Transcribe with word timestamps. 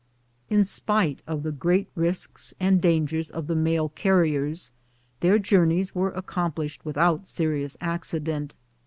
In 0.49 0.63
spite 0.65 1.21
of 1.27 1.43
the 1.43 1.51
great 1.51 1.87
risks 1.93 2.55
and 2.59 2.81
dangers 2.81 3.29
of 3.29 3.45
the 3.45 3.53
mail 3.53 3.89
carriers, 3.89 4.71
their 5.19 5.37
journeys 5.37 5.93
were 5.93 6.09
accomplished 6.13 6.83
without 6.83 7.27
seri 7.27 7.63
ous 7.63 7.77
accident. 7.79 8.55